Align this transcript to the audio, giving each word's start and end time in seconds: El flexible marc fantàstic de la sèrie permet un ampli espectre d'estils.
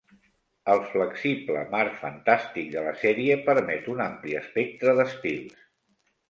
El 0.75 0.79
flexible 0.93 1.61
marc 1.73 1.99
fantàstic 2.05 2.71
de 2.77 2.83
la 2.87 2.95
sèrie 3.03 3.37
permet 3.51 3.91
un 3.95 4.03
ampli 4.07 4.35
espectre 4.41 4.97
d'estils. 5.03 5.63